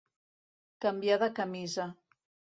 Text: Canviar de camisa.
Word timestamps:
Canviar 0.85 1.19
de 1.25 1.29
camisa. 1.41 1.89